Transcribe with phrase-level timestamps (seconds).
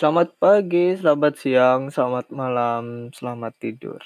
[0.00, 4.00] Selamat pagi, selamat siang, selamat malam, selamat tidur.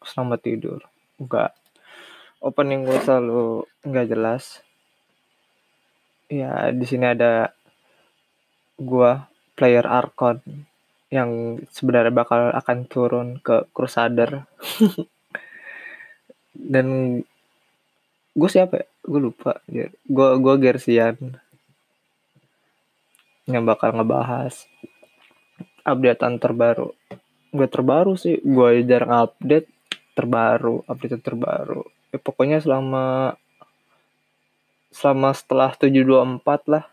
[0.00, 0.80] Selamat tidur.
[1.20, 1.52] Enggak.
[2.40, 4.64] Opening gue selalu enggak jelas.
[6.32, 7.52] Ya, di sini ada
[8.80, 9.28] gua
[9.60, 10.40] player Arkon
[11.12, 14.48] yang sebenarnya bakal akan turun ke Crusader.
[16.72, 17.20] Dan
[18.32, 18.86] gue siapa ya?
[19.04, 19.60] Gue lupa.
[19.68, 21.36] Gue gue Gersian
[23.44, 24.64] yang bakal ngebahas
[25.84, 26.92] updatean terbaru.
[27.50, 29.68] Gue terbaru sih, gue jarang update
[30.14, 31.82] terbaru, update terbaru.
[32.10, 33.38] Ya, pokoknya selama
[34.90, 36.84] selama setelah 724 lah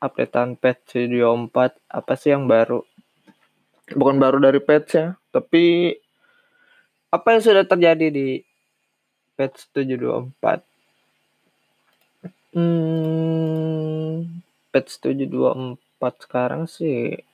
[0.00, 2.84] updatean patch 724 apa sih yang baru
[3.96, 5.96] bukan baru dari patch ya tapi
[7.10, 8.44] apa yang sudah terjadi di
[9.34, 10.62] patch 724
[12.56, 17.24] hmm, patch 724 sekarang sih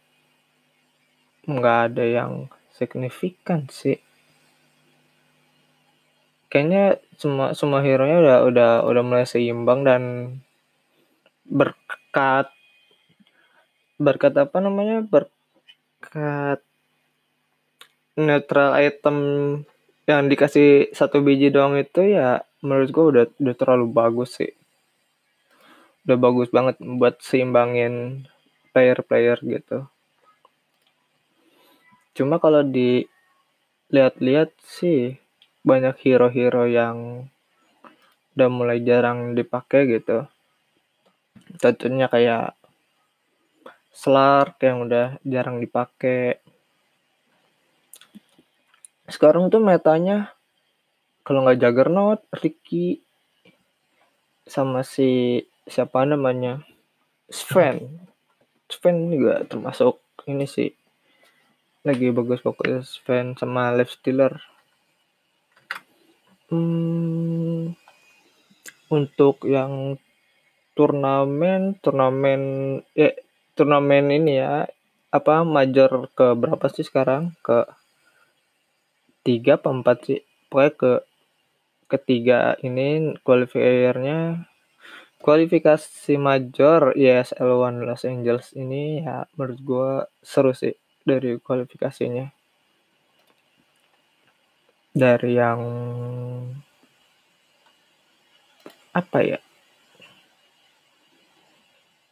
[1.46, 2.32] nggak ada yang
[2.74, 4.02] signifikan sih.
[6.50, 10.02] Kayaknya semua semua hero nya udah udah udah mulai seimbang dan
[11.46, 12.50] berkat
[13.96, 15.06] berkat apa namanya?
[15.06, 16.60] Berkat
[18.18, 19.16] netral item
[20.06, 24.52] yang dikasih satu biji doang itu ya menurut gue udah udah terlalu bagus sih.
[26.06, 28.26] Udah bagus banget buat seimbangin
[28.70, 29.90] player-player gitu
[32.16, 35.20] cuma kalau dilihat-lihat sih
[35.60, 37.28] banyak hero-hero yang
[38.32, 40.24] udah mulai jarang dipakai gitu.
[41.60, 42.56] Contohnya kayak
[43.96, 46.36] Slark yang udah jarang dipakai.
[49.08, 50.36] Sekarang tuh metanya
[51.24, 53.00] kalau nggak Juggernaut, Ricky
[54.44, 56.60] sama si siapa namanya?
[57.32, 58.04] Sven.
[58.68, 60.70] Sven juga termasuk ini sih
[61.86, 64.42] lagi bagus-bagus fan sama Live Stealer.
[66.50, 67.78] Hmm,
[68.90, 69.94] untuk yang
[70.74, 72.42] turnamen, turnamen
[72.90, 73.14] ya
[73.54, 74.66] turnamen ini ya
[75.14, 77.38] apa major ke berapa sih sekarang?
[77.38, 77.70] Ke
[79.22, 80.20] tiga apa empat sih?
[80.50, 80.92] Pokoknya ke
[81.86, 84.42] ketiga ini qualifiernya
[85.22, 89.90] kualifikasi major ESL One Los Angeles ini ya menurut gue
[90.26, 90.74] seru sih
[91.06, 92.26] dari kualifikasinya
[94.90, 95.60] dari yang
[98.90, 99.38] apa ya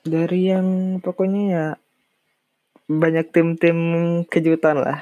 [0.05, 1.67] dari yang pokoknya ya
[2.85, 3.79] banyak tim-tim
[4.29, 5.01] kejutan lah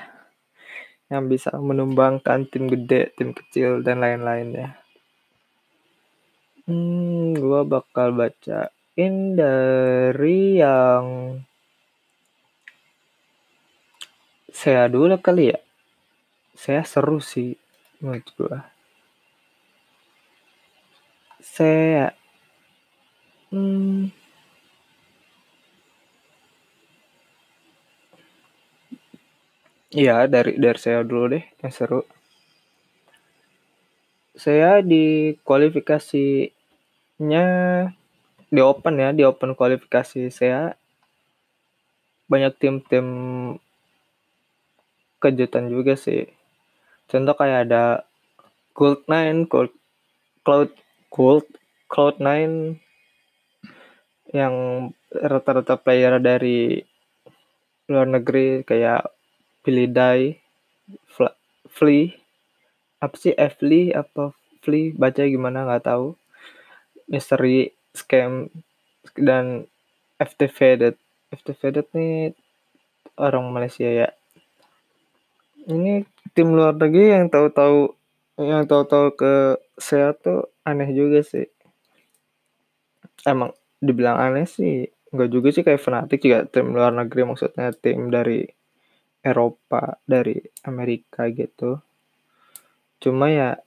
[1.12, 4.68] yang bisa menumbangkan tim gede, tim kecil dan lain-lain ya.
[6.64, 11.36] Hmm, gua bakal bacain dari yang
[14.52, 15.58] saya dulu kali ya.
[16.52, 17.56] Saya seru sih
[17.98, 18.68] menurut gua.
[21.42, 22.14] Saya
[23.50, 24.12] hmm,
[29.92, 32.00] Iya dari dari saya dulu deh yang seru.
[34.32, 37.44] Saya di kualifikasinya
[38.48, 40.72] di open ya di open kualifikasi saya.
[42.24, 43.04] Banyak tim-tim
[45.22, 46.26] kejutan juga sih.
[47.06, 48.02] Contoh kayak ada
[48.74, 49.70] Gold Nine, Gold
[50.42, 50.74] Cloud
[51.14, 51.46] Gold
[51.86, 52.82] Cloud Nine
[54.32, 56.80] yang rata-rata player dari
[57.86, 59.12] luar negeri kayak
[59.62, 60.40] Billy Dye,
[61.68, 62.16] Flea,
[62.98, 63.36] apa sih?
[63.36, 64.32] Fly apa?
[64.64, 65.68] Flea baca gimana?
[65.68, 66.16] Nggak tahu.
[67.10, 68.48] Mystery Scam
[69.18, 69.68] dan
[70.16, 70.94] FT Faded.
[71.34, 72.32] FT Faded nih
[73.20, 74.08] orang Malaysia ya
[75.68, 76.02] ini
[76.32, 77.94] tim luar negeri yang tahu-tahu
[78.40, 79.34] yang tahu-tahu ke
[79.78, 81.46] saya tuh aneh juga sih.
[83.22, 88.08] Emang dibilang aneh sih enggak juga sih kayak fanatik juga tim luar negeri maksudnya tim
[88.08, 88.48] dari
[89.22, 91.78] Eropa dari Amerika gitu.
[92.98, 93.60] Cuma ya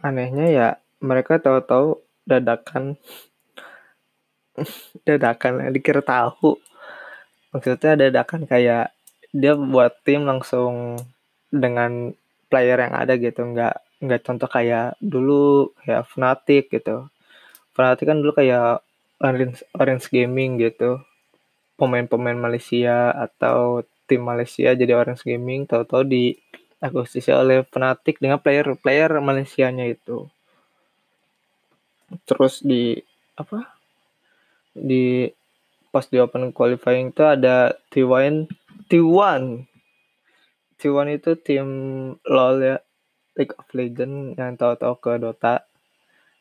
[0.00, 0.68] anehnya ya
[1.04, 2.96] mereka tahu-tahu dadakan
[5.06, 6.56] dadakan dikira tahu.
[7.52, 8.94] Maksudnya dadakan kayak
[9.30, 10.98] dia buat tim langsung
[11.50, 12.14] dengan
[12.50, 13.42] player yang ada gitu.
[13.42, 17.06] Nggak nggak contoh kayak dulu kayak Fnatic gitu.
[17.76, 18.80] Fnatic kan dulu kayak
[19.20, 21.04] Orange, Orange Gaming gitu.
[21.76, 26.34] Pemain-pemain Malaysia atau tim Malaysia jadi Orange Gaming tahu-tahu di
[26.80, 30.26] akuisisi oleh Fnatic dengan player-player Malaysianya itu.
[32.24, 32.98] Terus di
[33.36, 33.76] apa?
[34.74, 35.28] Di
[35.90, 38.46] pas di open qualifying itu ada T1
[38.86, 39.69] T1
[40.80, 41.68] T1 itu tim
[42.24, 42.76] LoL ya
[43.36, 45.68] League of Legends yang tahu-tahu ke Dota.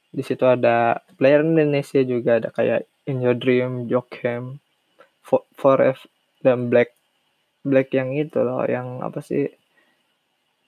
[0.10, 4.64] Di situ ada player Indonesia juga ada kayak In Your Dream, Jokem,
[5.60, 6.08] Foref
[6.40, 6.96] dan Black
[7.68, 9.52] Black yang itu loh yang apa sih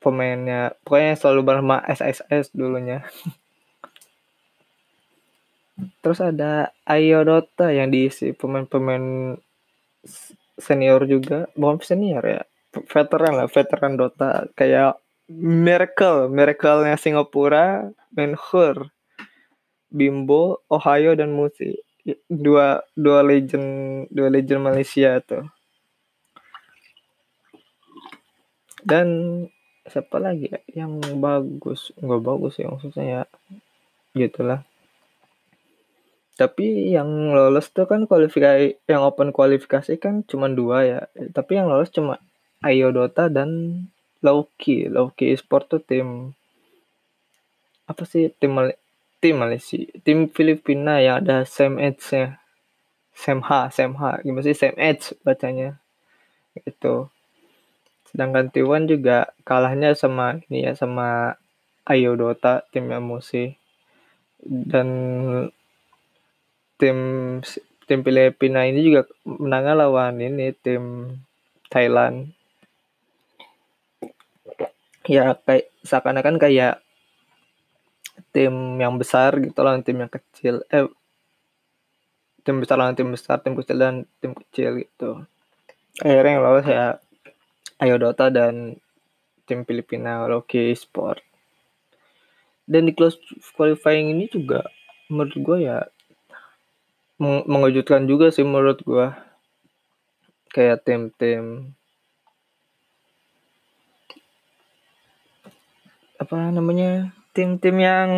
[0.03, 0.75] pemainnya.
[0.83, 3.07] Pokoknya selalu bersama SSS dulunya.
[6.03, 9.39] Terus ada Ayo Dota yang diisi pemain-pemain
[10.59, 11.47] senior juga.
[11.55, 14.47] Bukan senior ya veteran lah veteran Dota.
[14.55, 14.99] Kayak
[15.31, 18.91] Miracle Miracle-nya Singapura Menhur
[19.91, 21.75] Bimbo Ohio dan Musi.
[22.25, 25.45] Dua dua legend dua legend Malaysia tuh
[28.81, 29.07] dan
[29.85, 31.93] siapa lagi ya yang bagus?
[32.01, 33.23] Nggak bagus ya maksudnya ya.
[34.17, 34.65] Gitulah.
[36.35, 40.99] Tapi yang lolos tuh kan kualifikasi yang open kualifikasi kan cuma dua ya.
[41.31, 42.17] Tapi yang lolos cuma
[42.61, 43.49] Ayo Dota dan
[44.21, 46.37] Lauki Lauki Esport tuh tim
[47.89, 48.77] apa sih tim Mal
[49.17, 52.37] tim Malaysia tim Filipina yang ada Sam Edge nya
[53.17, 54.21] Sam H Sam H.
[54.21, 54.53] Gimana sih?
[54.53, 55.81] Sam Edge bacanya.
[56.53, 57.09] Itu
[58.11, 61.39] sedangkan T1 juga kalahnya sama ini ya sama
[61.87, 63.55] Ayo Dota tim Musi
[64.41, 64.87] dan
[66.75, 66.97] tim
[67.87, 71.15] tim Filipina ini juga menang lawan ini tim
[71.71, 72.35] Thailand
[75.11, 76.79] ya kayak seakan-akan kayak
[78.31, 80.63] tim yang besar gitu lawan tim yang kecil.
[80.71, 80.87] Eh
[82.47, 85.27] tim besar lawan tim besar tim kecil dan tim kecil gitu.
[85.99, 86.85] Akhirnya yang lolos ya
[87.83, 88.79] Ayo Dota dan
[89.43, 91.19] tim Filipina Loki Sport.
[92.63, 93.19] Dan di close
[93.57, 94.63] qualifying ini juga
[95.11, 95.83] menurut gue ya
[97.21, 99.13] mengejutkan juga sih menurut gua.
[100.51, 101.75] Kayak tim-tim
[106.21, 108.11] apa namanya tim-tim yang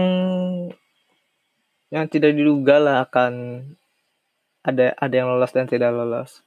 [1.88, 3.64] yang tidak diduga lah akan
[4.60, 6.44] ada ada yang lolos dan tidak lolos.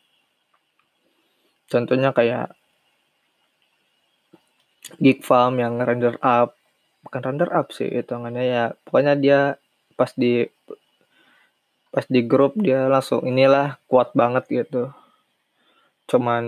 [1.72, 2.52] Contohnya kayak
[5.00, 6.52] Geek Farm yang render up.
[7.00, 8.64] Bukan render up sih hitungannya ya.
[8.84, 9.40] Pokoknya dia
[9.96, 10.44] pas di
[11.88, 14.92] pas di grup dia langsung inilah kuat banget gitu.
[16.04, 16.44] Cuman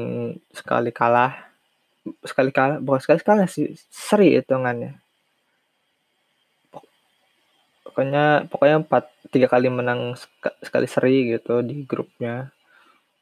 [0.53, 1.48] sekali kalah
[2.23, 4.99] sekali kalah bukan sekali kalah sih seri hitungannya
[7.85, 10.15] pokoknya pokoknya empat tiga kali menang
[10.63, 12.53] sekali seri gitu di grupnya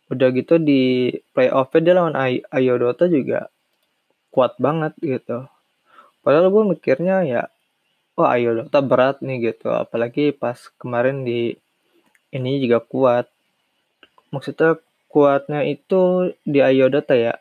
[0.06, 2.14] udah gitu di playoff dia lawan
[2.54, 3.50] Ayo Dota juga
[4.30, 5.50] kuat banget gitu
[6.22, 7.42] padahal gue mikirnya ya
[8.14, 11.58] wah Ayo Dota berat nih gitu apalagi pas kemarin di
[12.36, 13.26] ini juga kuat.
[14.34, 14.76] Maksudnya
[15.08, 17.34] kuatnya itu di Ayo Dota ya.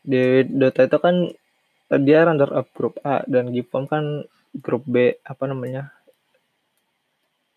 [0.00, 1.16] Di Dota itu kan
[2.00, 4.24] dia runner up grup A dan Gipom kan
[4.54, 5.90] grup B apa namanya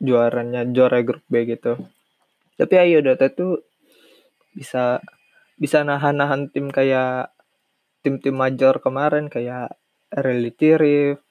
[0.01, 1.79] juaranya juara grup B gitu.
[2.59, 3.61] Tapi Ayo Dota itu
[4.53, 5.01] bisa
[5.57, 7.31] bisa nahan-nahan tim kayak
[8.03, 9.73] tim-tim major kemarin kayak
[10.13, 11.23] Reality Rift,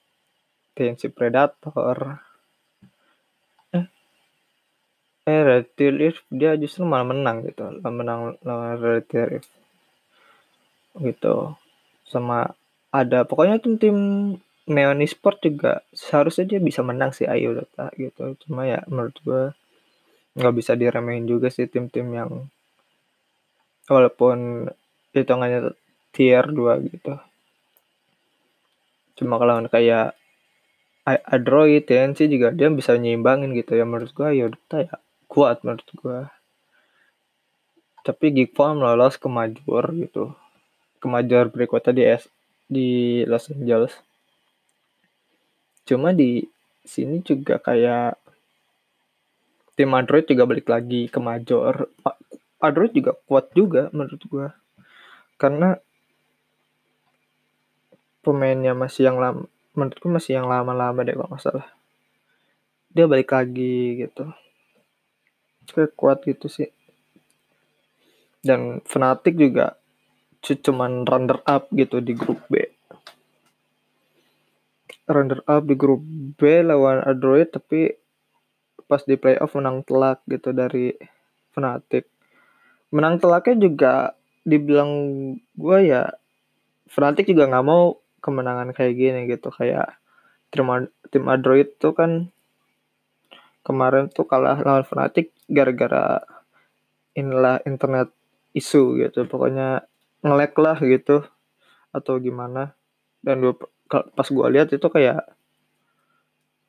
[0.74, 2.22] TNC Predator,
[5.22, 9.50] eh Reality Rift dia justru malah menang gitu menang lawan Reality Rift
[11.00, 11.56] gitu.
[12.08, 12.52] Sama
[12.92, 13.96] ada pokoknya tim tim
[14.68, 18.36] Neon Esport juga seharusnya dia bisa menang sih Ayo Dota gitu.
[18.46, 19.42] Cuma ya menurut gue
[20.38, 22.48] nggak bisa diremehin juga sih tim-tim yang
[23.90, 24.70] walaupun
[25.12, 25.76] hitungannya
[26.14, 27.14] tier 2 gitu.
[29.18, 30.16] Cuma kalau kayak
[31.04, 33.82] Android TNC juga dia bisa nyimbangin gitu ya.
[33.82, 34.94] Menurut gue Ayo Dota ya
[35.32, 36.28] kuat menurut gue
[38.02, 40.34] tapi Geek Farm lolos ke major gitu
[41.02, 42.30] ke major berikutnya di S
[42.70, 42.88] di
[43.26, 43.98] Los Angeles.
[45.82, 46.46] Cuma di
[46.86, 48.14] sini juga kayak
[49.74, 51.90] tim Android juga balik lagi ke major.
[52.62, 54.46] Android juga kuat juga menurut gue
[55.34, 55.74] karena
[58.22, 59.42] pemainnya masih yang lama
[59.74, 61.68] menurutku masih yang lama-lama deh kalau nggak salah.
[62.94, 64.30] Dia balik lagi gitu.
[65.66, 66.70] Kayak kuat gitu sih.
[68.44, 69.81] Dan Fnatic juga
[70.42, 72.58] cuman runner up gitu di grup B.
[75.06, 76.02] Runner up di grup
[76.38, 77.94] B lawan Android tapi
[78.90, 80.92] pas di playoff menang telak gitu dari
[81.54, 82.10] Fnatic.
[82.92, 83.94] Menang telaknya juga
[84.42, 84.90] dibilang
[85.54, 86.10] gue ya
[86.90, 89.48] Fnatic juga nggak mau kemenangan kayak gini gitu.
[89.48, 89.96] Kayak
[90.52, 90.68] tim
[91.08, 92.28] tim Android tuh kan
[93.62, 96.20] kemarin tuh kalah lawan Fnatic gara-gara
[97.14, 98.10] inilah internet
[98.52, 99.24] isu gitu.
[99.24, 99.86] Pokoknya
[100.22, 101.26] ngelek lah gitu
[101.92, 102.74] atau gimana.
[103.22, 103.54] Dan gua,
[103.86, 105.26] pas gua lihat itu kayak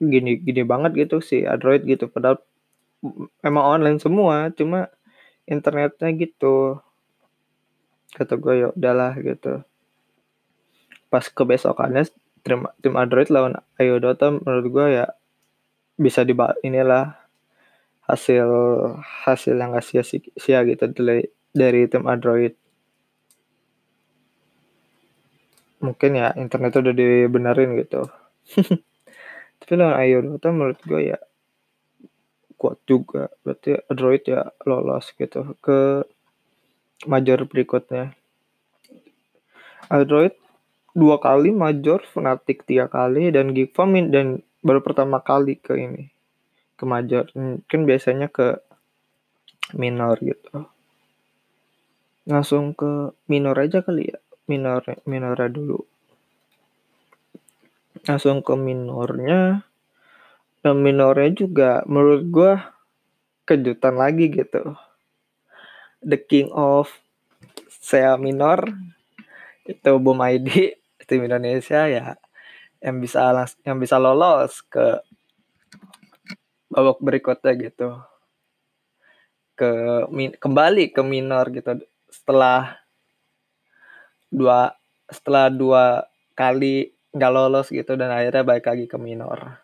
[0.03, 2.11] gini gini banget gitu sih Android gitu.
[2.11, 2.43] Padahal
[3.43, 4.91] emang online semua cuma
[5.47, 6.79] internetnya gitu.
[8.13, 9.65] Kata gue ya udahlah gitu.
[11.09, 12.05] Pas kebesokannya
[12.43, 15.05] tim tim Android lawan Ayo Dota menurut gue ya
[15.95, 17.15] bisa di inilah
[18.03, 18.47] hasil
[19.23, 21.23] hasil yang gak sia-sia gitu dari
[21.55, 22.51] dari tim Android
[25.83, 28.07] mungkin ya internet udah dibenerin gitu.
[29.59, 31.19] Tapi lawan Ayo Dota menurut gue ya
[32.55, 33.27] kuat juga.
[33.43, 36.07] Berarti Android ya lolos gitu ke
[37.03, 38.15] major berikutnya.
[39.91, 40.31] Android
[40.95, 46.07] dua kali major Fnatic tiga kali dan Geekfarm dan baru pertama kali ke ini
[46.79, 47.27] ke major.
[47.67, 48.63] Kan biasanya ke
[49.75, 50.63] minor gitu.
[52.23, 55.79] Langsung ke minor aja kali ya minor minornya dulu.
[58.03, 59.63] Langsung ke minornya.
[60.63, 62.53] Dan minornya juga menurut gue
[63.43, 64.75] kejutan lagi gitu.
[66.03, 66.91] The king of
[67.67, 68.71] sea minor.
[69.63, 70.75] Itu Boom ID
[71.07, 72.15] tim Indonesia ya
[72.83, 73.31] yang bisa
[73.63, 74.99] yang bisa lolos ke
[76.67, 77.89] babak berikutnya gitu.
[79.55, 79.71] Ke
[80.39, 81.79] kembali ke minor gitu.
[82.11, 82.82] Setelah
[84.33, 84.73] dua
[85.05, 89.63] setelah dua kali nggak lolos gitu dan akhirnya balik lagi ke minor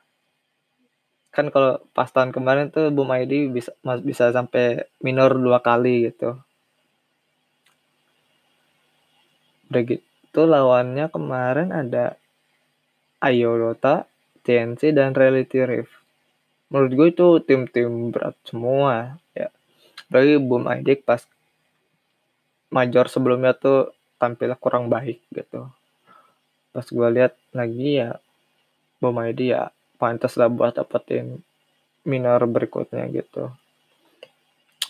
[1.29, 3.71] kan kalau pas tahun kemarin tuh Boom ID bisa
[4.01, 6.41] bisa sampai minor dua kali gitu.
[9.69, 12.17] Udah gitu lawannya kemarin ada
[13.21, 14.09] Ayolota,
[14.41, 15.93] TNC dan Reality Rift.
[16.73, 19.53] Menurut gue itu tim-tim berat semua ya.
[20.09, 21.21] Bagi Boom ID pas
[22.73, 25.71] major sebelumnya tuh tampilnya kurang baik gitu.
[26.75, 28.19] Pas gue lihat lagi ya
[28.99, 31.39] Boom ID ya pantas lah buat dapetin
[32.03, 33.55] minor berikutnya gitu.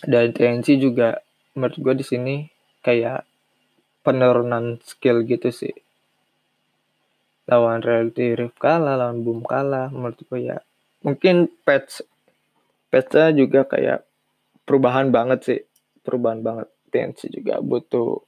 [0.02, 1.22] Dan TNC juga
[1.54, 2.34] menurut gue di sini
[2.82, 3.22] kayak
[4.02, 5.74] penurunan skill gitu sih.
[7.46, 10.58] Lawan Reality Rift kalah lawan Boom kalah menurut gue ya.
[11.06, 12.02] Mungkin patch
[12.90, 14.02] patchnya juga kayak
[14.66, 15.60] perubahan banget sih.
[16.02, 18.24] Perubahan banget TNC juga butuh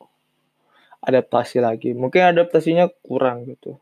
[1.02, 1.92] adaptasi lagi.
[1.92, 3.76] Mungkin adaptasinya kurang gitu.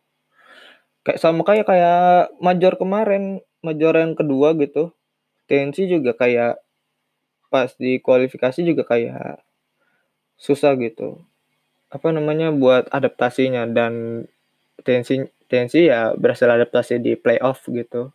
[1.04, 4.92] Kayak sama kayak kayak major kemarin major yang kedua gitu.
[5.48, 6.60] TNC juga kayak
[7.52, 9.44] pas di kualifikasi juga kayak
[10.40, 11.20] susah gitu.
[11.92, 13.68] Apa namanya buat adaptasinya.
[13.68, 14.24] Dan
[14.80, 18.14] TNC TNC ya berhasil adaptasi di playoff gitu.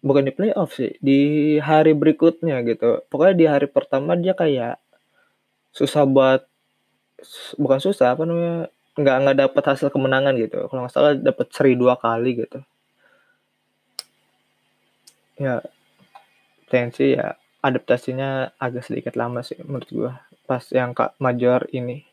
[0.00, 3.04] Bukan di playoff sih di hari berikutnya gitu.
[3.08, 4.80] Pokoknya di hari pertama dia kayak
[5.70, 6.49] susah buat
[7.56, 10.66] bukan susah apa namanya nggak nggak dapat hasil kemenangan gitu.
[10.68, 12.58] Kalau nggak salah dapat seri dua kali gitu.
[15.40, 15.64] Ya
[16.68, 17.34] tensi ya
[17.64, 20.12] adaptasinya agak sedikit lama sih menurut gua.
[20.44, 22.04] Pas yang kak major ini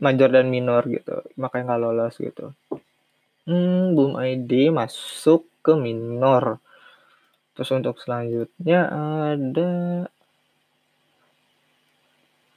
[0.00, 2.56] major dan minor gitu makanya nggak lolos gitu.
[3.44, 6.62] Hmm boom ID masuk ke minor.
[7.52, 8.88] Terus untuk selanjutnya
[9.34, 9.70] ada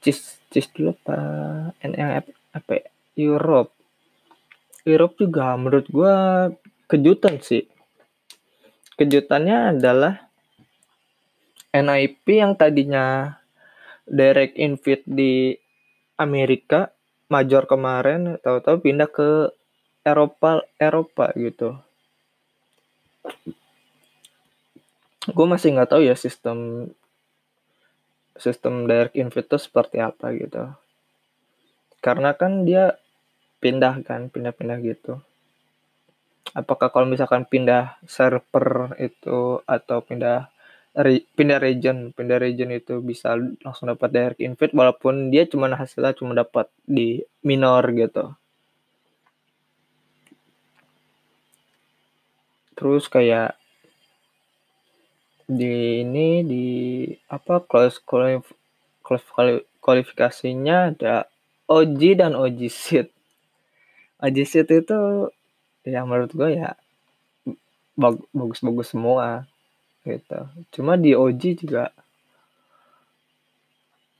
[0.04, 1.16] cis cis dulu apa
[1.80, 2.86] NLF apa ya?
[3.16, 3.72] Europe.
[4.84, 6.16] Europe juga menurut gue
[6.92, 7.64] kejutan sih.
[9.00, 10.28] Kejutannya adalah
[11.74, 13.34] NIP yang tadinya
[14.06, 15.56] direct invite di
[16.20, 16.94] Amerika
[17.26, 19.50] major kemarin tahu-tahu pindah ke
[20.04, 21.74] Eropa Eropa gitu.
[25.32, 26.92] Gue masih nggak tahu ya sistem
[28.34, 30.70] sistem direct invite itu seperti apa gitu.
[32.02, 32.98] Karena kan dia
[33.64, 35.24] pindah kan pindah-pindah gitu
[36.52, 40.52] apakah kalau misalkan pindah server itu atau pindah
[40.92, 43.32] re, pindah region pindah region itu bisa
[43.64, 48.36] langsung dapat direct invite walaupun dia cuma hasilnya cuma dapat di minor gitu
[52.76, 53.56] terus kayak
[55.44, 56.66] di ini di
[57.28, 58.00] apa close
[59.80, 61.28] kualifikasinya ada
[61.68, 63.08] OG dan OG seat
[64.24, 65.28] Ajisit itu
[65.84, 66.72] ya menurut gue ya
[68.32, 69.44] bagus-bagus semua
[70.08, 70.40] gitu.
[70.72, 71.92] Cuma di OG juga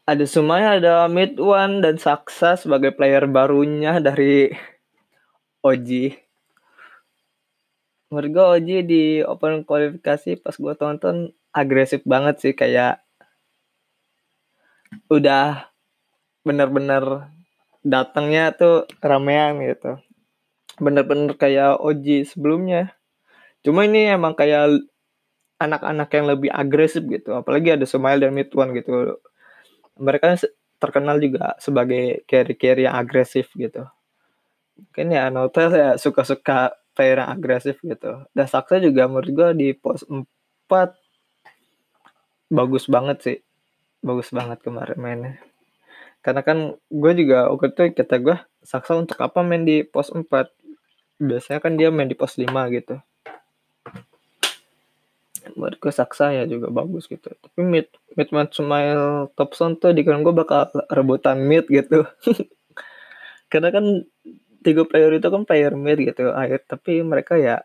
[0.04, 4.52] ada semuanya ada Mid One dan Saksa sebagai player barunya dari
[5.64, 6.20] OG.
[8.14, 13.02] Menurut gue OG di open kualifikasi pas gue tonton agresif banget sih kayak
[15.10, 15.66] udah
[16.46, 17.26] bener-bener
[17.82, 19.98] datangnya tuh ramean gitu.
[20.78, 22.94] Bener-bener kayak OG sebelumnya.
[23.66, 24.86] Cuma ini emang kayak
[25.58, 29.18] anak-anak yang lebih agresif gitu apalagi ada Smile dan Midwan gitu.
[29.98, 30.38] Mereka
[30.78, 33.90] terkenal juga sebagai carry-carry yang agresif gitu.
[34.78, 38.24] Mungkin ya Notel ya suka-suka player yang agresif gitu.
[38.30, 40.24] Dan Saksa juga menurut gue di pos 4
[42.48, 43.38] bagus banget sih.
[44.00, 45.34] Bagus banget kemarin mainnya.
[46.24, 50.24] Karena kan gue juga waktu itu kata gue Saksa untuk apa main di pos 4
[51.20, 52.96] biasanya kan dia main di pos 5 gitu.
[55.58, 57.28] Menurut gue Saksa ya juga bagus gitu.
[57.28, 62.08] Tapi mid mid smile Thompson tuh di gue bakal rebutan mid gitu.
[63.52, 64.08] Karena kan
[64.64, 67.60] tiga player itu kan player mid gitu akhir tapi mereka ya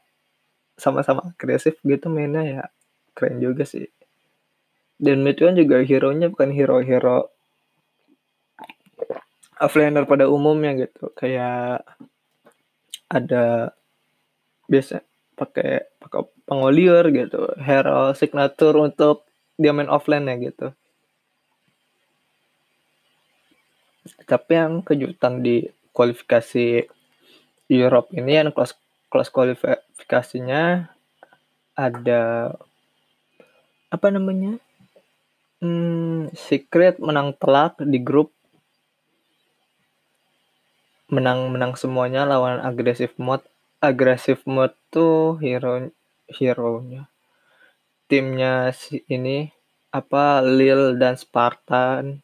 [0.80, 2.64] sama-sama agresif gitu mainnya ya.
[3.14, 3.88] Keren juga sih.
[4.96, 7.32] Dan mid kan juga hero nya bukan hero-hero
[9.60, 11.12] offlaner pada umumnya gitu.
[11.16, 11.84] Kayak
[13.12, 13.76] ada
[14.72, 15.04] biasa
[15.36, 17.52] pakai pakai pengolier gitu.
[17.60, 19.28] Hero signature untuk
[19.60, 20.68] dia main offline ya gitu.
[24.28, 25.68] Tapi yang kejutan di
[26.00, 26.88] kualifikasi
[27.68, 28.80] Europe ini yang kelas
[29.12, 30.88] kelas kualifikasinya
[31.76, 32.56] ada
[33.92, 34.64] apa namanya
[35.60, 38.32] hmm, Secret menang telak di grup.
[41.12, 43.44] Menang menang semuanya lawan agresif mode
[43.84, 45.90] agresif mode tuh hero
[46.30, 47.10] hero nya
[48.06, 49.50] timnya si ini
[49.90, 52.22] apa Lil dan Spartan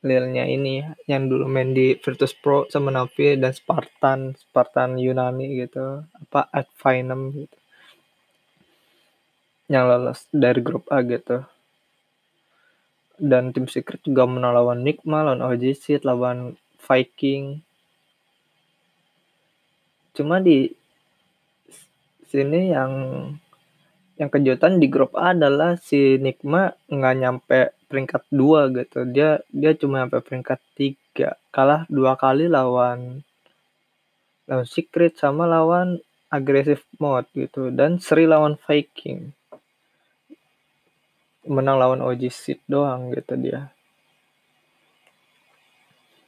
[0.00, 6.08] Lilnya ini yang dulu main di Virtus Pro sama Navi dan Spartan Spartan Yunani gitu.
[6.08, 7.58] Apa Advinem gitu.
[9.68, 11.44] Yang lolos dari grup A gitu.
[13.20, 17.60] Dan tim Secret juga menang lawan Nigma lawan OGC lawan Viking.
[20.16, 20.72] Cuma di
[22.24, 22.92] sini yang
[24.16, 29.02] yang kejutan di grup A adalah si Nikma nggak nyampe peringkat dua gitu.
[29.10, 31.34] Dia dia cuma nyampe peringkat tiga.
[31.50, 33.26] Kalah dua kali lawan
[34.46, 35.98] lawan Secret sama lawan
[36.30, 37.74] agresif mode gitu.
[37.74, 39.34] Dan seri lawan Viking.
[41.50, 43.74] Menang lawan OG Seed doang gitu dia.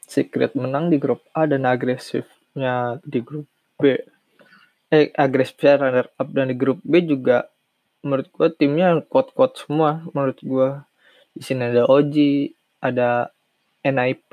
[0.03, 3.46] Secret menang di grup A dan agresifnya di grup
[3.79, 3.96] B.
[4.92, 7.48] Eh agresifnya runner up dan di grup B juga
[8.03, 10.68] menurut gue timnya kuat-kuat semua menurut gue
[11.33, 12.53] di sini ada Oji
[12.85, 13.33] ada
[13.83, 14.33] NIP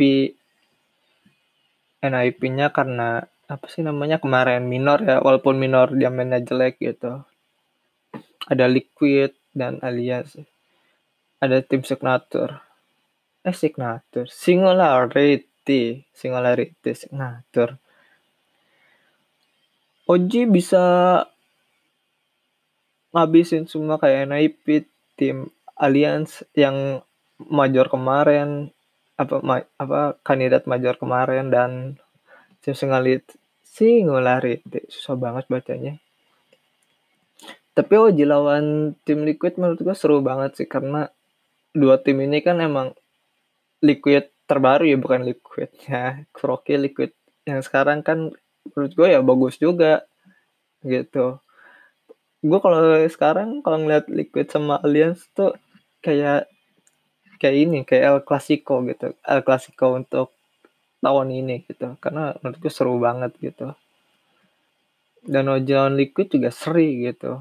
[1.99, 7.25] NIP-nya karena apa sih namanya kemarin minor ya walaupun minor dia mainnya jelek gitu.
[8.45, 10.37] Ada Liquid dan alias.
[11.41, 12.61] Ada tim signature.
[13.43, 14.29] Eh signature.
[14.29, 16.05] Singularity.
[16.13, 17.75] Singularity signature.
[20.09, 20.81] Oji bisa
[23.13, 24.85] ngabisin semua kayak NIP
[25.17, 26.99] tim Alliance yang
[27.39, 28.75] major kemarin
[29.15, 31.95] apa ma, apa kandidat major kemarin dan
[32.59, 35.93] tim singularity singularity susah banget bacanya.
[37.71, 41.07] Tapi oh lawan tim Liquid menurut gue seru banget sih karena
[41.71, 42.91] dua tim ini kan emang
[43.79, 47.15] Liquid terbaru ya bukan Liquid ya Kroki Liquid
[47.47, 48.35] yang sekarang kan
[48.75, 50.03] menurut gue ya bagus juga
[50.83, 51.39] gitu.
[52.39, 55.55] Gue kalau sekarang kalau ngeliat Liquid sama Alliance tuh
[55.99, 56.49] kayak
[57.39, 59.15] kayak ini kayak El Clasico gitu.
[59.23, 60.35] El Clasico untuk
[60.99, 61.95] tahun ini gitu.
[62.03, 63.71] Karena menurut gue seru banget gitu.
[65.23, 67.39] Dan Ojon Liquid juga seri gitu.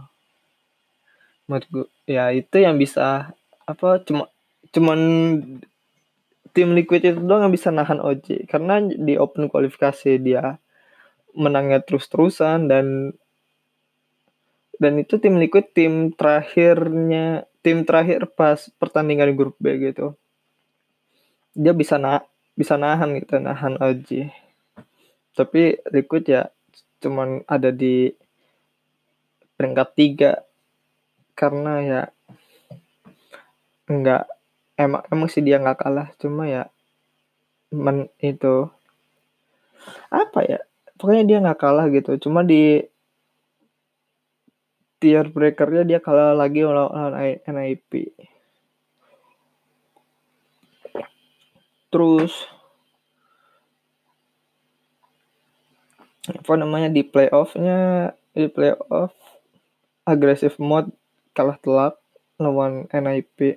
[1.51, 3.35] Menurut gue ya itu yang bisa
[3.69, 4.33] apa cuma
[4.73, 5.01] cuman
[6.57, 10.57] tim Liquid itu doang yang bisa nahan OJ karena di open kualifikasi dia
[11.37, 13.15] menangnya terus-terusan dan
[14.81, 20.17] dan itu tim Liquid tim terakhirnya tim terakhir pas pertandingan grup B gitu.
[21.53, 22.25] Dia bisa na
[22.57, 24.33] bisa nahan gitu nahan aja
[25.39, 26.51] tapi Liquid ya
[26.99, 28.11] cuman ada di
[29.55, 30.33] peringkat tiga.
[31.39, 32.03] Karena ya
[33.87, 34.27] enggak
[34.75, 36.11] emang emang sih dia nggak kalah.
[36.19, 36.67] Cuma ya
[37.71, 38.67] men itu
[40.11, 40.59] apa ya
[40.99, 42.19] pokoknya dia nggak kalah gitu.
[42.19, 42.83] Cuma di
[44.99, 48.13] tier breakernya dia kalah lagi lawan NIP.
[51.89, 52.35] Terus
[56.29, 59.17] apa namanya di playoffnya di playoff
[60.05, 60.93] agresif mode
[61.33, 61.97] kalah telak
[62.37, 63.57] lawan NIP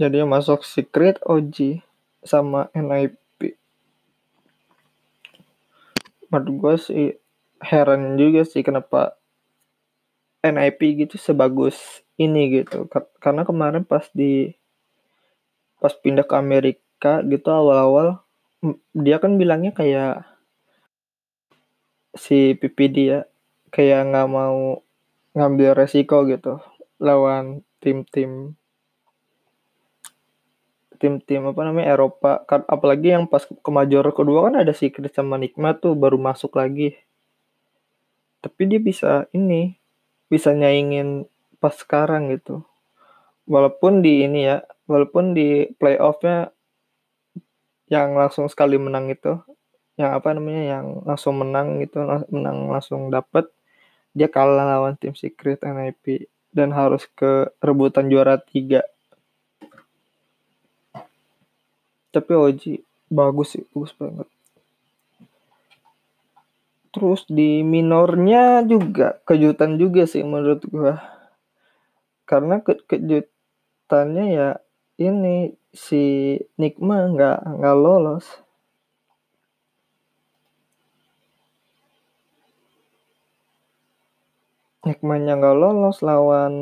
[0.00, 1.84] jadi masuk secret OG
[2.24, 3.60] sama NIP
[6.32, 7.08] menurut gue sih
[7.60, 9.20] heran juga sih kenapa
[10.44, 12.84] NIP gitu sebagus ini gitu.
[13.18, 14.52] Karena kemarin pas di
[15.80, 18.24] pas pindah ke Amerika gitu awal-awal
[18.96, 20.24] dia kan bilangnya kayak
[22.16, 23.20] si PPD ya
[23.68, 24.80] kayak nggak mau
[25.36, 26.62] ngambil resiko gitu
[27.02, 28.56] lawan tim-tim
[30.96, 32.40] tim-tim apa namanya Eropa.
[32.48, 36.16] Kan apalagi yang pas ke major kedua kan ada si Chris sama Nikmat tuh baru
[36.16, 36.96] masuk lagi.
[38.40, 39.76] Tapi dia bisa ini
[40.28, 41.28] bisa nyaingin
[41.60, 42.64] pas sekarang gitu
[43.48, 46.52] walaupun di ini ya walaupun di playoffnya
[47.92, 49.36] yang langsung sekali menang itu
[49.94, 53.46] yang apa namanya yang langsung menang gitu menang langsung dapet
[54.14, 58.86] dia kalah lawan tim Secret NIP dan harus ke rebutan juara tiga.
[62.14, 62.78] Tapi Oji
[63.10, 64.30] bagus sih, bagus banget.
[66.94, 70.94] Terus di minornya juga kejutan juga sih menurut gua.
[72.30, 74.50] Karena ke kejutannya ya
[75.08, 75.36] ini
[75.74, 76.02] si
[76.60, 78.26] Nikma nggak nggak lolos.
[84.86, 86.54] Hikmahnya nggak lolos lawan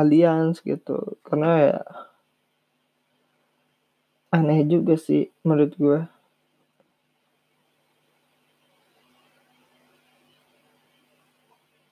[0.00, 1.78] Alliance gitu karena ya
[4.36, 5.98] aneh juga sih menurut gue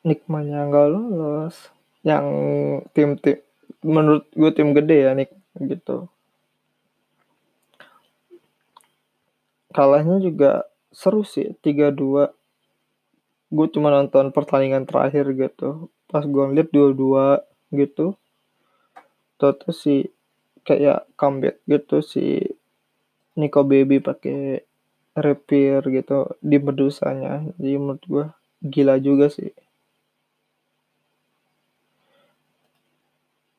[0.03, 1.57] nikmanya nggak lolos.
[2.03, 2.27] Yang
[2.95, 3.39] tim tim
[3.83, 6.07] menurut gue tim gede ya nik gitu.
[9.73, 12.31] Kalahnya juga seru sih 3-2
[13.53, 15.89] gue cuma nonton pertandingan terakhir gitu.
[16.11, 18.15] Pas gue ngeliat dua-dua gitu.
[19.41, 20.07] Terus si
[20.63, 22.39] kayak comeback gitu si
[23.35, 24.63] Nico Baby pakai
[25.17, 27.43] repair gitu di medusanya.
[27.59, 28.25] Jadi menurut gue
[28.63, 29.51] gila juga sih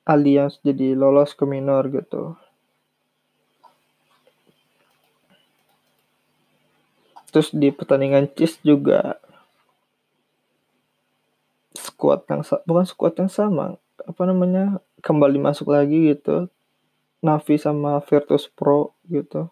[0.04, 2.36] Alliance jadi lolos ke minor gitu.
[7.34, 9.18] Terus di pertandingan Cheese juga
[11.74, 16.52] squad yang bukan squad yang sama apa namanya kembali masuk lagi gitu.
[17.24, 19.48] Navi sama Virtus Pro gitu.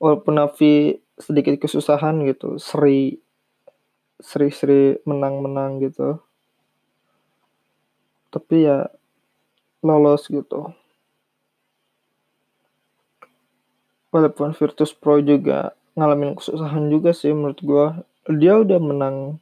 [0.00, 3.20] Walaupun Navi sedikit kesusahan gitu Sri
[4.18, 6.18] Sri Sri menang-menang gitu
[8.34, 8.90] tapi ya
[9.86, 10.74] lolos gitu
[14.10, 17.86] walaupun Virtus Pro juga ngalamin kesusahan juga sih menurut gue
[18.34, 19.38] dia udah menang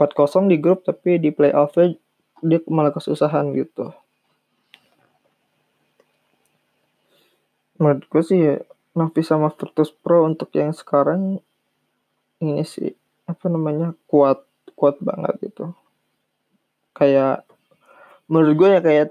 [0.00, 1.76] 4-0 di grup tapi di playoff
[2.40, 3.92] dia malah kesusahan gitu.
[7.76, 8.40] Menurut gue sih
[8.96, 11.44] Navi sama Virtus Pro untuk yang sekarang
[12.40, 12.96] ini sih
[13.28, 14.40] apa namanya kuat
[14.72, 15.76] kuat banget gitu.
[16.96, 17.44] Kayak
[18.30, 19.08] menurut gue ya kayak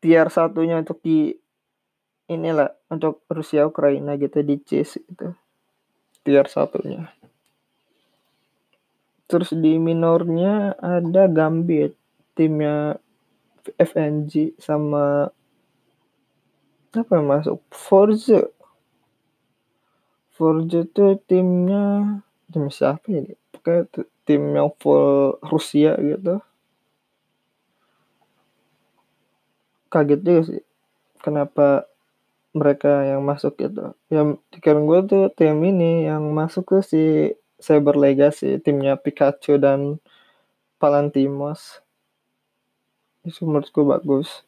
[0.00, 1.36] tier satunya untuk di
[2.32, 5.36] inilah untuk Rusia Ukraina gitu di chase gitu
[6.24, 7.12] tier satunya
[9.24, 11.96] Terus di minornya ada Gambit,
[12.36, 13.00] timnya
[13.80, 15.32] FNG sama
[16.94, 17.58] apa yang masuk?
[17.72, 18.46] Forza.
[20.28, 22.20] Forza tuh timnya
[22.52, 23.32] tim siapa ini?
[23.48, 26.44] Pokoknya tim yang full Rusia gitu.
[29.94, 30.62] Kaget juga sih.
[31.22, 31.86] Kenapa
[32.50, 33.94] mereka yang masuk gitu.
[34.10, 37.30] Yang pikiran gue tuh tim ini yang masuk tuh si
[37.64, 40.02] Cyber Legacy timnya Pikachu dan
[40.82, 41.80] Palantimos.
[43.24, 44.44] Itu menurutku bagus.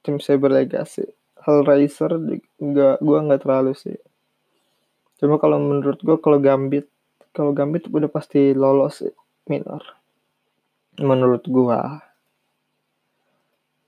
[0.00, 1.04] Tim Cyber Legacy.
[1.44, 2.16] Hellraiser
[2.58, 4.00] enggak gua nggak terlalu sih.
[5.20, 6.88] Cuma kalau menurut gua kalau Gambit
[7.36, 9.84] kalau Gambit udah pasti lolos sih minor.
[10.96, 12.07] Menurut gua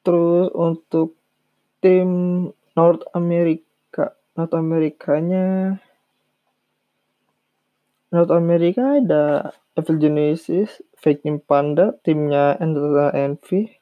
[0.00, 1.16] terus untuk
[1.84, 2.08] tim
[2.76, 5.78] North America North Amerikanya
[8.10, 13.78] North America ada Evil Genesis, Faking Panda, timnya Endless Envy,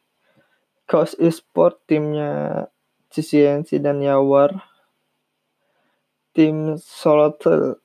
[0.85, 2.69] Chaos Esport, timnya
[3.09, 4.69] CCNC dan Yawar,
[6.37, 7.81] tim Solotel,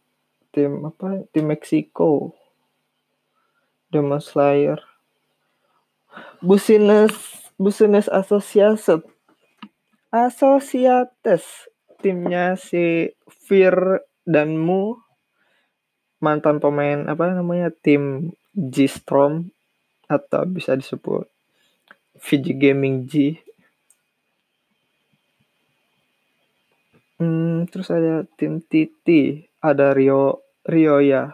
[0.52, 1.24] tim apa?
[1.32, 2.36] Tim Meksiko,
[3.88, 4.84] Demon Slayer,
[6.44, 9.06] Business Business Associated,
[10.10, 11.70] Associates,
[12.02, 13.14] timnya si
[13.48, 14.98] Fear dan Mu,
[16.24, 19.52] mantan pemain apa namanya tim G Storm
[20.08, 21.28] atau bisa disebut
[22.18, 23.42] Fiji Gaming G.
[27.20, 29.08] Hmm, terus ada tim TT
[29.64, 31.32] ada Rio Rio ya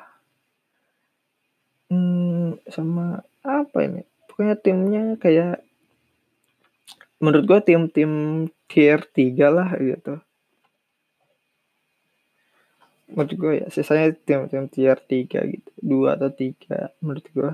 [1.90, 5.66] hmm, sama apa ini pokoknya timnya kayak
[7.20, 8.12] menurut gue tim-tim
[8.72, 10.24] tier 3 lah gitu.
[13.12, 15.70] Menurut gue ya sisanya tim-tim tier 3 gitu.
[15.80, 17.52] Dua atau tiga menurut gue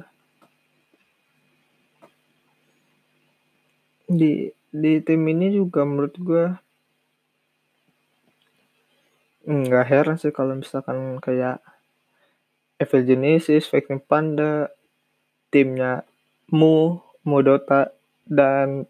[4.06, 6.46] di di tim ini juga menurut gue
[9.46, 11.62] nggak heran sih kalau misalkan kayak
[12.76, 14.68] Evil Genesis, Viking Panda,
[15.48, 16.04] timnya
[16.52, 17.96] Mu, Mudota,
[18.28, 18.84] dan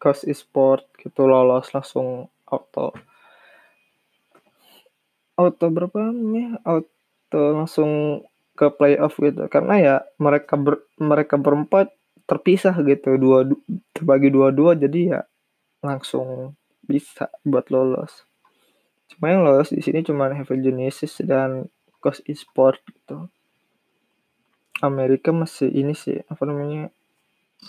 [0.00, 2.96] Coast Esport gitu lolos langsung auto.
[5.36, 8.24] Auto berapa nih auto langsung
[8.56, 9.44] ke playoff gitu.
[9.52, 11.92] Karena ya mereka ber, mereka berempat
[12.24, 13.20] terpisah gitu.
[13.20, 13.44] Dua
[13.92, 15.20] terbagi dua-dua jadi ya
[15.84, 18.24] langsung bisa buat lolos.
[19.12, 21.68] Cuma yang lolos di sini cuma Heavy Genesis dan
[22.00, 23.28] Coast Esport gitu.
[24.80, 26.88] Amerika masih ini sih apa namanya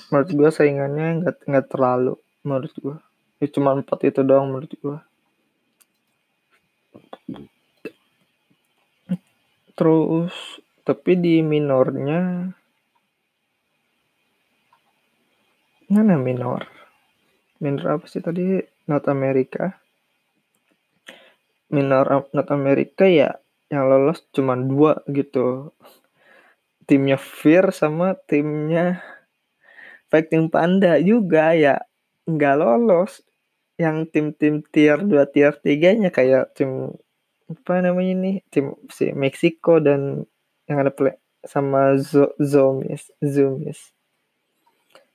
[0.10, 2.98] menurut gue saingannya nggak nggak terlalu menurut gue
[3.44, 4.98] ya cuma empat itu doang menurut gue
[9.76, 10.36] terus
[10.82, 12.52] tapi di minornya
[15.92, 16.72] mana minor?
[17.60, 18.64] Minor apa sih tadi?
[18.88, 19.76] North America.
[21.68, 23.36] Minor North America ya
[23.68, 25.76] yang lolos cuma dua gitu.
[26.88, 29.04] Timnya Fear sama timnya
[30.12, 31.80] Fighting Panda juga ya
[32.28, 33.24] nggak lolos.
[33.80, 36.94] Yang tim-tim tier 2 tier 3 nya kayak tim
[37.50, 40.24] apa namanya ini tim si Meksiko dan
[40.70, 41.98] yang ada play sama
[42.40, 43.92] Zomis Zomis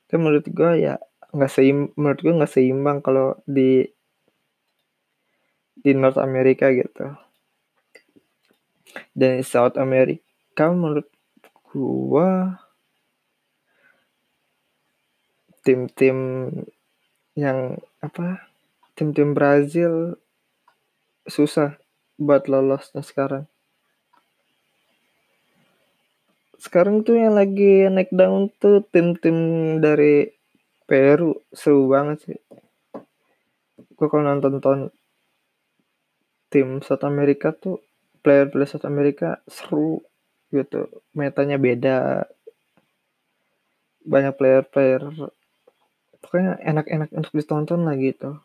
[0.06, 1.00] itu menurut gue ya
[1.32, 3.86] nggak seim menurut gue nggak seimbang kalau di
[5.86, 7.14] di North America gitu.
[9.12, 11.06] Dan South America menurut
[11.70, 12.58] gua
[15.66, 16.18] tim-tim
[17.34, 18.46] yang apa
[18.94, 20.14] tim-tim Brazil
[21.26, 21.74] susah
[22.14, 23.50] buat lolosnya sekarang.
[26.56, 29.36] Sekarang tuh yang lagi naik daun tuh tim-tim
[29.82, 30.30] dari
[30.86, 31.42] Peru.
[31.50, 32.38] Seru banget sih.
[33.98, 34.80] Gue kalau nonton ton
[36.48, 37.82] tim South America tuh
[38.22, 40.00] player-player South America seru
[40.54, 40.88] gitu.
[41.12, 42.24] Metanya beda.
[44.06, 45.02] Banyak player-player
[46.26, 48.42] pokoknya enak-enak untuk ditonton lah gitu.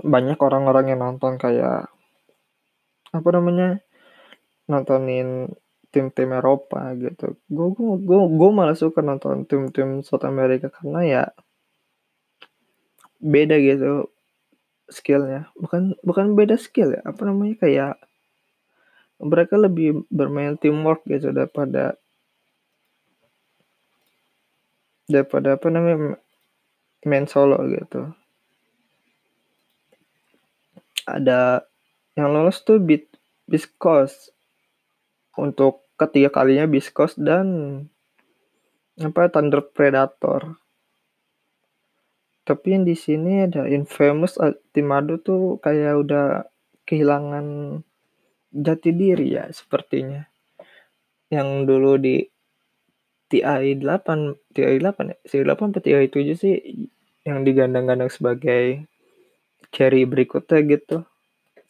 [0.00, 1.92] Banyak orang-orang yang nonton kayak
[3.12, 3.84] apa namanya
[4.64, 5.52] nontonin
[5.92, 7.36] tim-tim Eropa gitu.
[7.52, 11.22] Gue gue gue malah suka nonton tim-tim South America karena ya
[13.20, 14.08] beda gitu
[14.88, 15.52] skillnya.
[15.60, 18.00] Bukan bukan beda skill ya apa namanya kayak
[19.22, 22.00] mereka lebih bermain teamwork gitu daripada
[25.12, 26.16] daripada apa namanya
[27.04, 28.10] main solo gitu.
[31.04, 31.68] Ada
[32.16, 33.12] yang lolos tuh bit
[33.44, 34.32] Biskos.
[35.36, 37.46] Untuk ketiga kalinya Biskos dan
[38.96, 40.56] apa Thunder Predator.
[42.42, 44.34] Tapi yang di sini ada Infamous
[44.74, 46.26] Timado tuh kayak udah
[46.88, 47.78] kehilangan
[48.50, 50.26] jati diri ya sepertinya.
[51.32, 52.31] Yang dulu di
[53.32, 56.54] TI 8, TI 8 ya, TI 8 atau TI 7 sih
[57.24, 58.84] yang digandang-gandang sebagai
[59.72, 61.08] carry berikutnya gitu.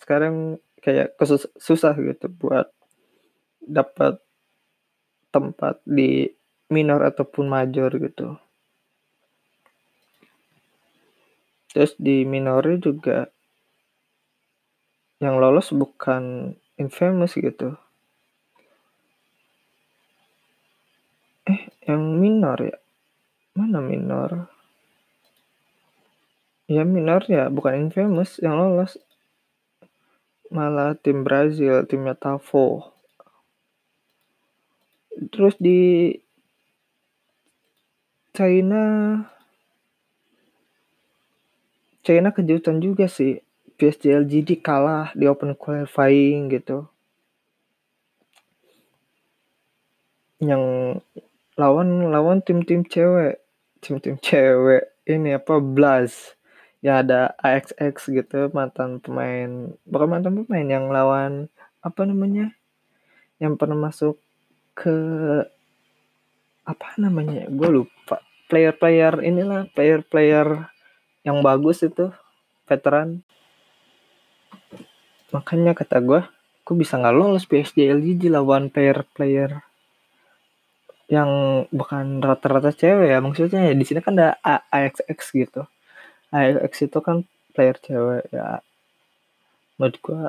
[0.03, 2.67] Sekarang kayak kesus susah gitu buat
[3.63, 4.19] dapat
[5.31, 6.27] tempat di
[6.75, 8.35] minor ataupun major gitu.
[11.71, 13.31] Terus di minornya juga
[15.23, 17.79] yang lolos bukan infamous gitu
[21.47, 22.77] eh yang minor ya?
[23.59, 24.49] Mana minor?
[26.71, 28.97] Ya minor ya bukan infamous yang lolos.
[30.53, 32.93] Malah tim Brazil timnya Tavo
[35.31, 36.13] terus di
[38.33, 38.83] China
[42.03, 43.39] China kejutan juga sih.
[43.79, 46.87] PSG LGD kalah di open qualifying gitu.
[50.43, 50.63] Yang
[51.57, 53.41] lawan lawan tim-tim cewek.
[53.83, 56.39] Tim-tim cewek ini apa Blast
[56.83, 59.75] ya ada AXX gitu mantan pemain.
[59.87, 61.47] Bukan mantan pemain yang lawan
[61.83, 62.55] apa namanya?
[63.39, 64.19] Yang pernah masuk
[64.75, 64.97] ke
[66.63, 67.47] apa namanya?
[67.51, 68.23] Gue lupa.
[68.51, 70.69] Player-player inilah player-player
[71.25, 72.13] yang bagus itu
[72.69, 73.25] veteran.
[75.33, 76.21] Makanya kata gue
[76.63, 79.72] kok bisa nggak lolos PSG LGD lawan player-player
[81.13, 81.31] yang
[81.69, 85.69] bukan rata-rata cewek ya maksudnya ya di sini kan ada AXX gitu.
[86.33, 88.65] AXX itu kan player cewek ya.
[89.77, 90.23] Menurut gua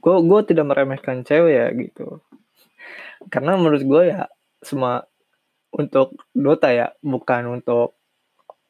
[0.00, 2.24] gua gua tidak meremehkan cewek ya gitu.
[3.28, 4.22] Karena menurut gua ya
[4.64, 5.04] semua
[5.68, 7.92] untuk Dota ya bukan untuk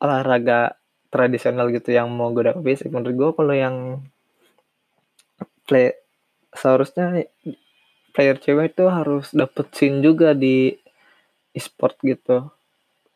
[0.02, 0.74] olahraga
[1.14, 2.90] tradisional gitu yang mau gue fisik.
[2.90, 4.02] Menurut gua kalau yang
[5.62, 5.94] play
[6.50, 7.22] seharusnya
[8.10, 10.81] player cewek itu harus dapet scene juga di
[11.52, 12.48] e-sport gitu.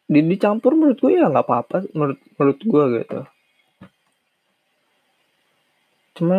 [0.06, 3.20] Di dicampur menurut gue ya nggak apa-apa menurut menurut gue gitu.
[6.16, 6.36] Cuma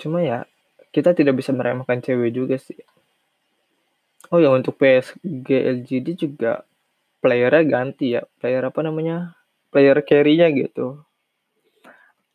[0.00, 0.48] cuma ya
[0.94, 2.78] kita tidak bisa meremehkan cewek juga sih.
[4.30, 6.62] Oh ya untuk PSG LGD juga
[7.18, 8.22] playernya ganti ya.
[8.38, 9.34] Player apa namanya?
[9.74, 11.02] Player carry-nya gitu.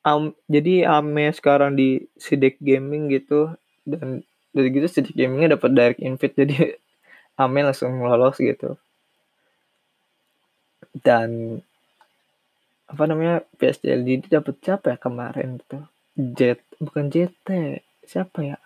[0.05, 3.57] Um, jadi Ame sekarang di Sidik Gaming gitu
[3.89, 4.21] dan
[4.53, 6.35] dari gitu Sidik Gamingnya dapat direct invite.
[6.37, 6.77] Jadi
[7.35, 8.79] Ame langsung lolos gitu.
[10.95, 11.59] Dan
[12.87, 15.83] apa namanya PSDLD dapat siapa ya kemarin tuh
[16.15, 17.47] Jet bukan JT
[18.07, 18.57] siapa ya?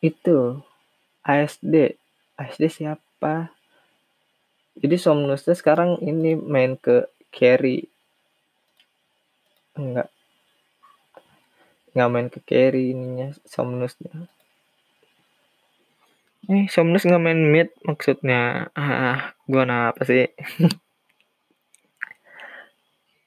[0.00, 0.64] Itu
[1.20, 2.00] ASD
[2.40, 3.52] ASD siapa?
[4.80, 7.84] Jadi Somnusnya sekarang ini main ke carry
[9.76, 10.08] enggak.
[11.92, 14.30] Nggak main ke carry ininya Somnusnya
[16.50, 18.74] eh Somnus nggak main mid maksudnya?
[18.74, 20.26] Ah gua apa sih?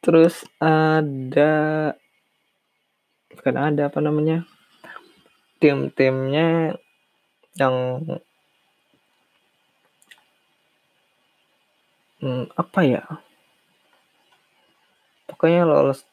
[0.04, 1.54] Terus ada
[3.32, 4.44] bukan ada apa namanya?
[5.64, 6.76] Tim-timnya
[7.56, 8.04] yang
[12.20, 13.08] hmm, apa ya?
[15.32, 16.04] Pokoknya lolos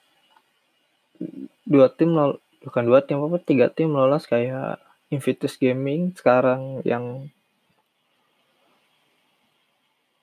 [1.67, 4.79] dua tim lolos bukan dua tim apa tiga tim lolos kayak
[5.11, 7.27] Invictus Gaming sekarang yang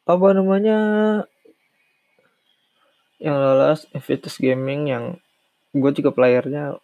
[0.08, 0.80] apa namanya?
[3.20, 5.04] Yang lolos Invictus Gaming yang
[5.76, 6.80] gue juga playernya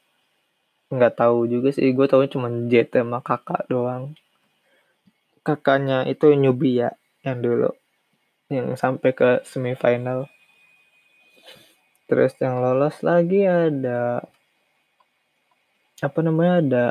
[0.91, 1.87] nggak tahu juga sih.
[1.95, 4.19] Gue tahu cuma JT sama kakak doang.
[5.47, 6.91] Kakaknya itu newbie ya
[7.23, 7.71] yang dulu
[8.51, 10.27] yang sampai ke semifinal.
[12.11, 14.27] Terus yang lolos lagi ada
[16.03, 16.85] apa namanya ada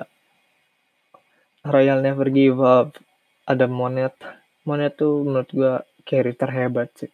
[1.62, 2.98] Royal Never Give Up
[3.46, 4.18] ada Monet.
[4.66, 7.12] Monet tuh menurut gue carry terhebat sih.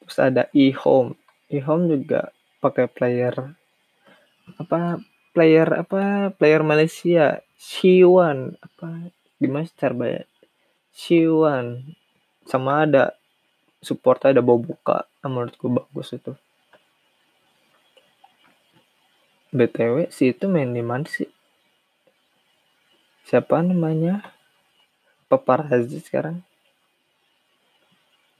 [0.00, 1.20] Terus ada e-home.
[1.52, 2.32] E-home juga
[2.64, 3.34] pakai player
[4.56, 5.02] apa
[5.36, 7.44] player apa player Malaysia.
[7.56, 10.24] Siwan apa gimana cara
[10.92, 11.92] Siwan
[12.48, 13.16] sama ada
[13.84, 16.32] support ada buka menurutku bagus itu.
[19.52, 21.35] Btw si itu main di mana sih
[23.26, 24.22] siapa namanya
[25.26, 26.40] paparazi sekarang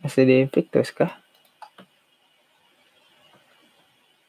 [0.01, 1.13] masih di Invictus kah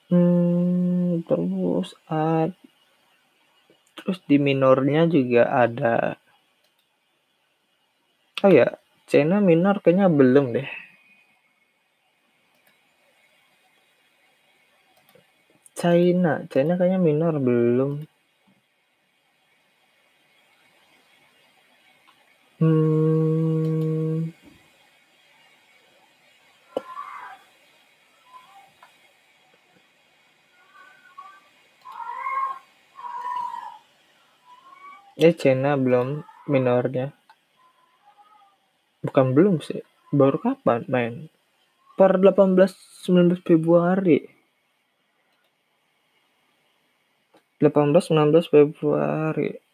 [0.08, 2.56] Hmm, terus ad
[3.92, 6.16] terus di minornya juga ada
[8.40, 10.70] oh ya, China minor kayaknya belum deh.
[15.78, 18.08] China, China kayaknya minor belum.
[22.58, 24.34] Hmm.
[35.18, 37.14] Eh, China belum minornya.
[39.06, 39.86] Bukan belum sih.
[40.10, 41.30] Baru kapan main?
[41.94, 44.26] Per 18-19 Februari.
[47.62, 49.67] 18-19 Februari.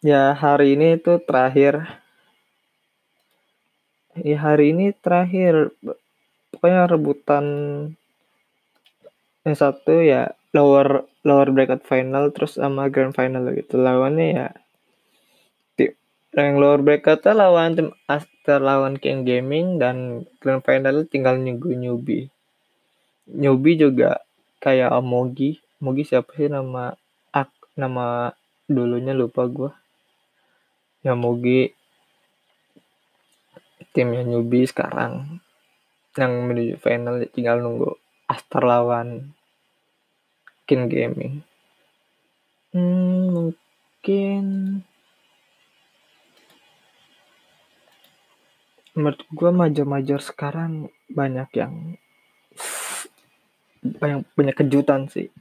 [0.00, 1.84] Ya, hari ini itu terakhir.
[4.16, 5.76] Ya, hari ini terakhir.
[6.48, 7.44] Pokoknya rebutan
[9.44, 14.48] yang satu ya lower lower bracket final terus sama grand final gitu lawannya ya
[15.80, 15.96] tim
[16.36, 22.28] yang lower bracket lawan tim Aster lawan King Gaming dan grand final tinggal nyugu newbie
[23.32, 24.20] newbie juga
[24.60, 26.92] kayak Mogi Mogi siapa sih nama
[27.32, 27.48] ak
[27.80, 28.36] nama
[28.68, 29.79] dulunya lupa gue
[31.00, 31.72] ya Mogi
[33.90, 35.42] timnya newbie sekarang
[36.14, 37.96] yang menuju final tinggal nunggu
[38.30, 39.34] Aster lawan
[40.68, 41.42] Kin Gaming.
[42.70, 44.44] Hmm, mungkin
[48.94, 51.74] menurut gue major-major sekarang banyak yang
[53.82, 55.32] banyak banyak kejutan sih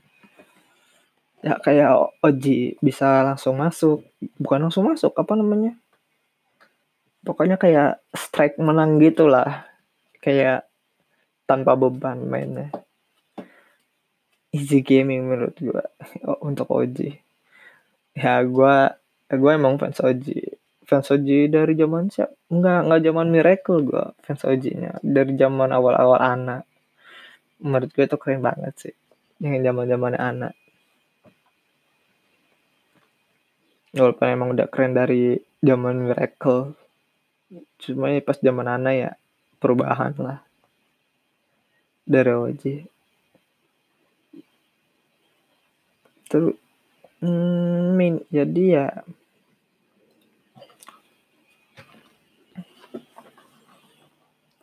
[1.39, 1.89] ya kayak
[2.23, 4.03] Oji bisa langsung masuk.
[4.39, 5.75] Bukan langsung masuk apa namanya?
[7.23, 9.67] Pokoknya kayak strike menang gitulah.
[10.19, 10.67] Kayak
[11.47, 12.71] tanpa beban mainnya.
[14.49, 15.85] Easy gaming menurut gua
[16.47, 17.19] untuk Oji.
[18.17, 18.99] Ya gua
[19.31, 20.59] gua emang fans Oji.
[20.83, 24.97] Fans Oji dari zaman siap enggak enggak zaman Miracle gua fans Oji-nya.
[25.05, 26.63] Dari zaman awal-awal anak
[27.59, 28.95] menurut gue itu keren banget sih.
[29.43, 30.53] Yang zaman zaman anak
[33.95, 36.73] walaupun emang udah keren dari zaman Miracle.
[37.81, 39.11] Cuma ya pas zaman anak ya
[39.57, 40.39] perubahan lah.
[42.05, 42.63] Dari OJ
[46.29, 46.53] terus
[47.19, 48.87] hmm, min jadi ya.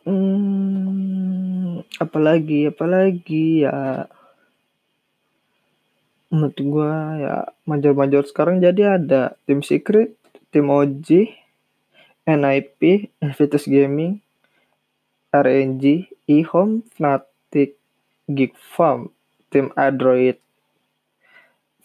[0.07, 4.07] Hmm, apalagi apalagi ya
[6.27, 10.11] menurut gua ya major-major sekarang jadi ada tim secret
[10.51, 11.31] tim OG
[12.27, 14.19] NIP Vitus Gaming
[15.31, 17.79] RNG eHome Fnatic
[18.27, 19.15] Geek Farm
[19.47, 20.35] tim Android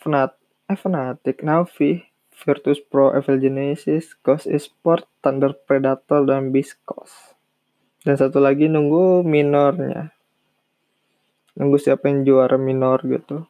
[0.02, 0.34] Fnat
[0.66, 2.02] eh Fnatic Navi
[2.34, 7.38] Virtus Pro Evil Genesis Ghost Esport Thunder Predator dan Biscos
[8.02, 10.10] dan satu lagi nunggu minornya.
[11.54, 13.46] Nunggu siapa yang juara minor gitu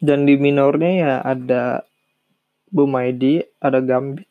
[0.00, 1.84] dan di minornya ya ada
[2.74, 4.26] Bumaidi, ada Gambit,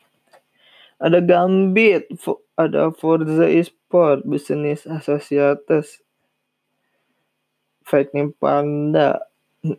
[1.00, 2.12] ada Gambit,
[2.60, 6.04] ada Forza Esport, Business Associates,
[7.88, 9.24] Fighting Panda,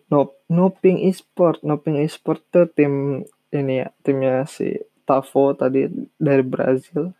[0.08, 5.84] Nop, Noping Esport, Noping Esport tuh tim ini ya, timnya si Tavo tadi
[6.16, 7.12] dari Brazil.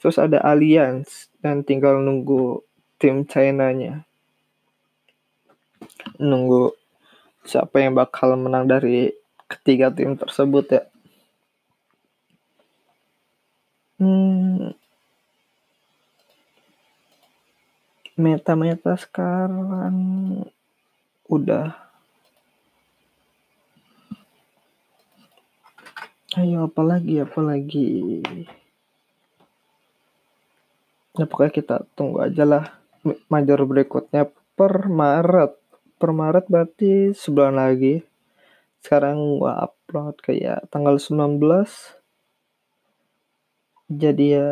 [0.00, 2.64] Terus ada Alliance dan tinggal nunggu
[2.96, 4.08] tim China-nya.
[6.16, 6.72] Nunggu
[7.46, 9.14] siapa yang bakal menang dari
[9.46, 10.82] ketiga tim tersebut ya.
[13.96, 14.76] Hmm,
[18.16, 19.96] meta-meta sekarang
[21.28, 21.72] udah.
[26.36, 28.20] Ayo apalagi apalagi.
[31.16, 32.64] Ya pokoknya kita tunggu aja lah
[33.32, 35.65] major berikutnya per Maret
[35.96, 38.04] per Maret berarti sebulan lagi.
[38.84, 41.96] Sekarang gua upload kayak tanggal 19
[43.86, 44.48] jadi ya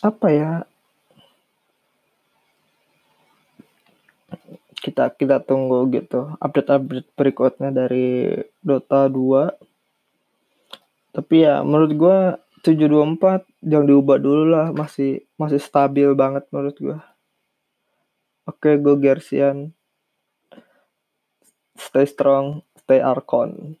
[0.00, 0.52] apa ya?
[4.80, 9.52] Kita kita tunggu gitu update-update berikutnya dari Dota 2
[11.10, 12.18] tapi ya menurut gua
[12.60, 16.98] 724 jangan diubah dulu lah masih masih stabil banget menurut gua.
[18.44, 19.72] Oke gue Gersian.
[21.80, 23.78] Stay strong stay Archon